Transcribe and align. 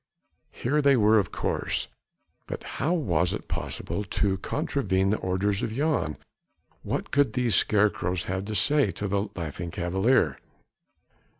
Here 0.51 0.81
they 0.81 0.97
were 0.97 1.19
of 1.19 1.31
course, 1.31 1.87
but 2.47 2.63
how 2.63 2.91
was 2.91 3.35
it 3.35 3.47
possible 3.47 4.03
to 4.03 4.37
contravene 4.39 5.11
the 5.11 5.17
orders 5.19 5.61
of 5.61 5.71
Jan? 5.73 6.17
What 6.81 7.11
could 7.11 7.33
these 7.33 7.53
scarecrows 7.53 8.23
have 8.23 8.45
to 8.45 8.55
say 8.55 8.89
to 8.93 9.07
the 9.07 9.29
Laughing 9.35 9.69
Cavalier? 9.69 10.39